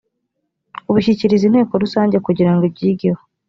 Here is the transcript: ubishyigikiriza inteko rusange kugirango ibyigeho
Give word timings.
ubishyigikiriza 0.89 1.43
inteko 1.47 1.73
rusange 1.83 2.15
kugirango 2.25 2.63
ibyigeho 2.69 3.21